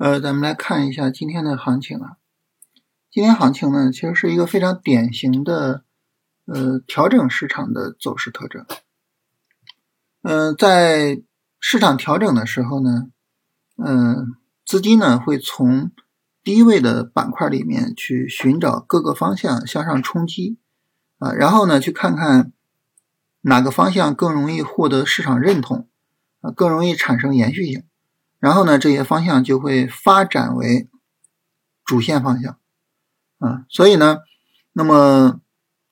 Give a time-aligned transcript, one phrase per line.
[0.00, 2.16] 呃，咱们来看一下今天的行情啊。
[3.10, 5.84] 今天行情呢，其实是一个非常典型的
[6.46, 8.64] 呃调整市场的走势特征。
[10.22, 11.20] 嗯，在
[11.58, 13.10] 市场调整的时候呢，
[13.76, 15.90] 嗯，资金呢会从
[16.42, 20.56] 低位的板块里面去寻找各个方向向上冲击
[21.18, 22.54] 啊，然后呢去看看
[23.42, 25.86] 哪个方向更容易获得市场认同
[26.40, 27.84] 啊，更容易产生延续性，
[28.40, 30.88] 然后呢这些方向就会发展为
[31.84, 32.58] 主线方向。
[33.38, 34.18] 啊，所以呢，
[34.72, 35.40] 那么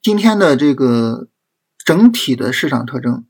[0.02, 1.28] 今天的这个
[1.78, 3.26] 整体的市场特征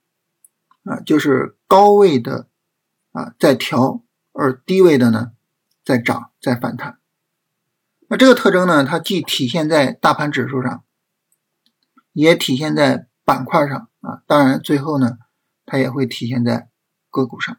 [0.82, 2.48] 啊，就是高位的
[3.12, 5.32] 啊在调，而低位的呢
[5.84, 6.98] 在涨，在反弹。
[8.08, 10.82] 那这个特征呢，它既体现在大盘指数上，
[12.12, 14.22] 也体现在板块上啊。
[14.26, 15.18] 当然，最后呢，
[15.64, 16.70] 它也会体现在
[17.10, 17.56] 个股上。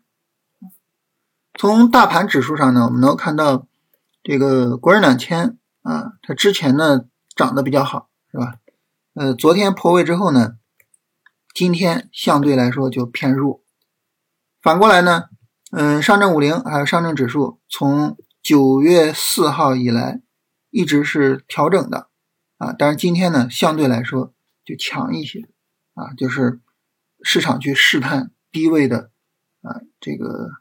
[1.60, 3.68] 从大盘指数上呢，我们能看到
[4.24, 5.58] 这个国证两千。
[5.82, 7.02] 啊，它之前呢
[7.36, 8.56] 涨得比较好，是吧？
[9.14, 10.56] 呃，昨天破位之后呢，
[11.54, 13.62] 今天相对来说就偏弱。
[14.62, 15.26] 反过来呢，
[15.72, 20.22] 嗯，上证五零还有上证指数从九月四号以来
[20.70, 22.08] 一直是调整的
[22.58, 25.50] 啊，但是今天呢相对来说就强一些
[25.94, 26.62] 啊，就是
[27.22, 29.10] 市场去试探低位的
[29.62, 30.52] 啊这个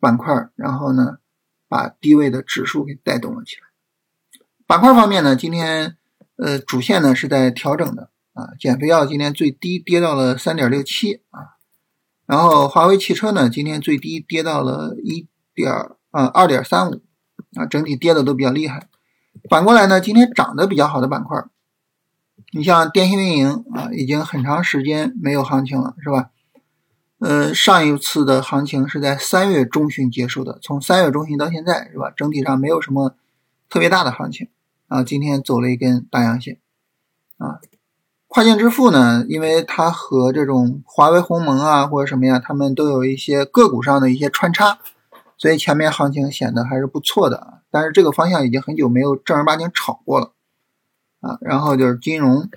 [0.00, 1.18] 板块，然后呢
[1.68, 3.62] 把低位的指数给带动了起来。
[4.66, 5.96] 板块方面呢，今天
[6.36, 11.56] 呃主线呢是在调整的啊，减肥药今天最低跌到了三点六七啊，
[12.26, 15.72] 然后华为汽车呢今天最低跌到了一点
[16.10, 17.02] 啊二点三五
[17.54, 18.88] 啊，整体跌的都比较厉害。
[19.48, 21.44] 反过来呢，今天涨得比较好的板块，
[22.52, 26.30] 你像电信运营啊，已经很长时间没有行情了，是吧？
[27.18, 32.12] 呃，上一次的行情是在三月中旬结束的，从三月中旬到现在，是吧？
[32.16, 33.14] 整体上没有什么
[33.68, 34.48] 特别大的行情。
[34.88, 36.60] 啊，今天走了一根大阳线，
[37.38, 37.58] 啊，
[38.28, 44.78] 跨境支付呢，因为它和这种华为鸿蒙啊或者什么呀，他们都有一些个股上的一些穿插，
[45.36, 47.62] 所以前面行情显得还是不错的啊。
[47.68, 50.30] 但是这个方向已经很久没有正儿八经炒过了，
[51.20, 52.48] 啊，然后就是金融，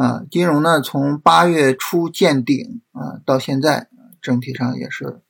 [0.00, 3.88] 啊，金融呢从八月初见顶啊到现在，
[4.22, 5.20] 整体上也是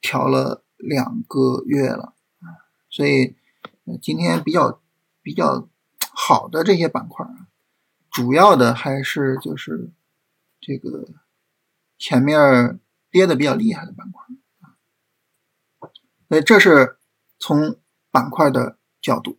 [0.00, 2.46] 调了两个月了啊，
[2.90, 3.36] 所以
[4.00, 4.80] 今天比较。
[5.20, 5.68] 比较
[6.14, 7.48] 好的这些板块啊，
[8.10, 9.92] 主要的还是就是
[10.58, 11.06] 这个
[11.98, 12.80] 前面
[13.10, 14.24] 跌的比较厉害的板块
[14.60, 14.80] 啊，
[16.30, 16.96] 所以这是
[17.38, 17.76] 从
[18.10, 19.38] 板块的角度。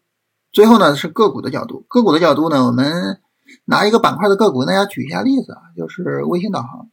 [0.52, 3.20] 最后呢是个股的角度，个股的角度呢，我们
[3.66, 6.90] 拿一个板块的个股，大家举一下例子啊，就是卫星导航。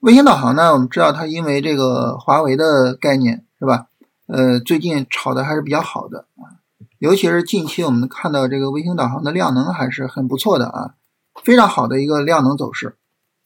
[0.00, 3.86] 卫星导航呢，我们知道它因为这个华为的概念是吧？
[4.26, 6.60] 呃，最近炒的还是比较好的啊。
[6.98, 10.94] 尤其是近期，我们看到这个卫星导航的量能还是很不错的啊，
[11.42, 12.96] 非常好的一个量能走势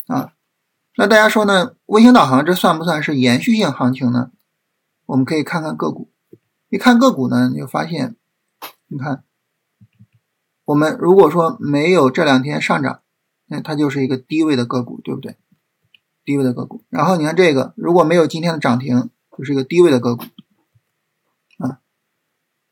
[0.06, 0.32] 啊。
[0.96, 4.30] 那大家说呢，卫星导航这算不算是延续性行情呢？
[5.06, 6.10] 我们可以看看个股，
[6.68, 8.16] 一看个股呢，你就发现，
[8.88, 9.24] 你看，
[10.68, 13.00] 我们如果说没有这两天上涨，
[13.46, 15.36] 那它就是一个低位的个股，对不对？
[16.26, 16.84] 低位的个股。
[16.90, 20.24] 然后你看这个，如果没有今天的涨停，就是一个低位的个股。
[21.56, 21.80] 啊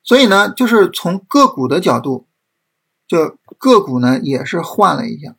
[0.03, 2.27] 所以呢，就是从个股的角度，
[3.09, 5.35] 就个股呢也是换了一下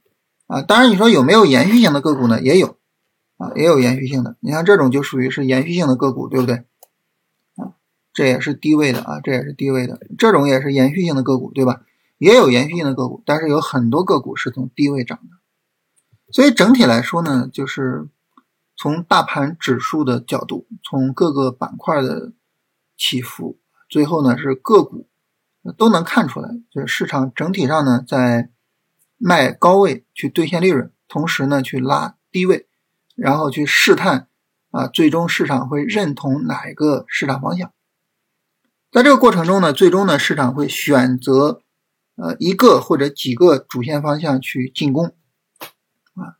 [0.47, 0.63] 啊。
[0.63, 2.41] 当然，你说有没有延续性的个股呢？
[2.41, 2.75] 也有
[3.37, 4.35] 啊，也有延续性的。
[4.39, 6.55] 你看这种就属于是延续性的个股，对不对？
[7.55, 7.77] 啊，
[8.13, 11.83] 这也是低位的啊，这也是低位的，这种也是延续性的个股，对吧？
[12.17, 15.37] 也有延续性的个股，但是有很多个股是从低位涨的。
[16.31, 18.07] 所以整体来说呢，就是
[18.75, 22.33] 从大盘指数的角度，从各个板块的
[22.97, 23.59] 起伏。
[23.89, 25.07] 最后呢，是个股
[25.77, 28.49] 都能看出来，就是市场整体上呢在
[29.17, 32.67] 卖高位去兑现利润，同时呢去拉低位，
[33.15, 34.27] 然后去试探
[34.71, 37.71] 啊，最终市场会认同哪一个市场方向。
[38.91, 41.61] 在这个过程中呢，最终呢市场会选择
[42.17, 45.15] 呃一个或者几个主线方向去进攻
[46.15, 46.35] 啊，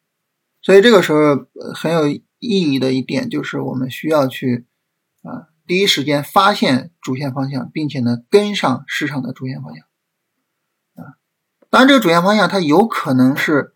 [0.61, 4.65] 所以这个时候很有意义的一点就是我们需要去
[5.21, 5.47] 啊。
[5.65, 9.85] 第一时间发现主线方向，并且呢跟上市场的主线方向
[10.95, 11.19] 啊。
[11.69, 13.73] 当然，这个主线方向它有可能是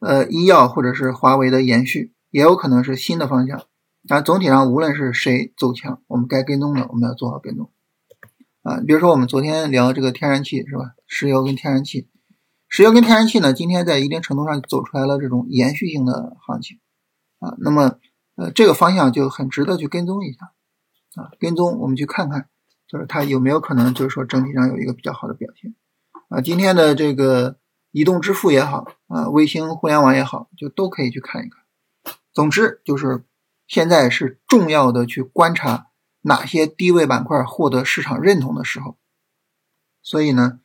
[0.00, 3.62] 呃医药或者是华为的延续，也有可能是新的方向。
[4.08, 7.70] 但总体上，无论是谁走强，我们该跟踪的我们要做好跟踪
[8.68, 8.80] 啊。
[8.86, 10.94] 比如说我们昨天聊这个天然气是吧？
[11.06, 12.08] 石油跟天然气，
[12.68, 16.78] 石油跟天然气呢，今天在一定程度上走出来了这种延续性的行情
[17.38, 17.54] 啊。
[17.58, 17.98] 那么
[18.36, 20.52] 呃这个方向就很值得去跟踪一下。
[21.14, 22.48] 啊，跟踪我们去看看
[22.86, 25.74] 就是它有没有可能就是说整体上有一个比较好的表现
[26.28, 26.40] 啊？
[26.40, 27.56] 今天的这个
[27.90, 32.14] 移动支付也好啊，卫星互联网也好，就都可以去看一看。
[32.32, 33.24] 总之就是
[33.66, 35.87] 现在是重要的去观察
[36.22, 38.96] 哪些低位板块获得市场认同的时候，
[40.02, 40.60] 所以呢，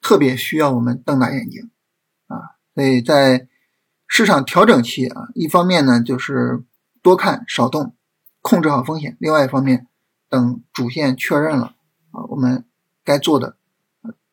[0.00, 1.70] 特别需要我们瞪大眼睛
[2.26, 2.56] 啊！
[2.74, 3.48] 所以在
[4.06, 6.64] 市场调整期啊，一方面呢就是
[7.02, 7.96] 多看少动，
[8.40, 9.88] 控制好风险；另外一方面，
[10.28, 11.74] 等主线确认了
[12.10, 12.64] 啊，我们
[13.02, 13.56] 该做的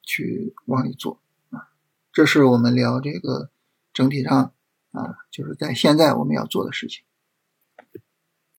[0.02, 1.20] 去往里做
[1.50, 1.70] 啊。
[2.12, 3.50] 这是我们聊这个
[3.94, 4.54] 整体上
[4.92, 7.04] 啊，就是在现在我们要做的事情。